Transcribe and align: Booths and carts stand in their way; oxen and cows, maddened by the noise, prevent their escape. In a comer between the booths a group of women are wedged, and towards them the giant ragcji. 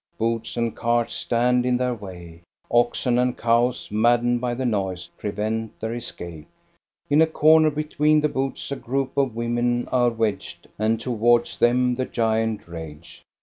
Booths 0.17 0.57
and 0.57 0.75
carts 0.75 1.13
stand 1.13 1.63
in 1.63 1.77
their 1.77 1.93
way; 1.93 2.41
oxen 2.71 3.19
and 3.19 3.37
cows, 3.37 3.91
maddened 3.91 4.41
by 4.41 4.55
the 4.55 4.65
noise, 4.65 5.11
prevent 5.15 5.79
their 5.79 5.93
escape. 5.93 6.47
In 7.11 7.21
a 7.21 7.27
comer 7.27 7.69
between 7.69 8.19
the 8.21 8.27
booths 8.27 8.71
a 8.71 8.75
group 8.77 9.15
of 9.15 9.35
women 9.35 9.87
are 9.89 10.09
wedged, 10.09 10.67
and 10.79 10.99
towards 10.99 11.59
them 11.59 11.93
the 11.93 12.05
giant 12.05 12.65
ragcji. 12.65 13.19